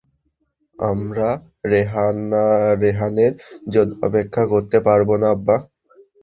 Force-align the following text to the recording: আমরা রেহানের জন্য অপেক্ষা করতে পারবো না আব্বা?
আমরা 0.79 1.29
রেহানের 2.81 3.33
জন্য 3.67 3.91
অপেক্ষা 4.07 4.43
করতে 4.45 4.77
পারবো 4.87 5.13
না 5.17 5.27
আব্বা? 5.31 5.55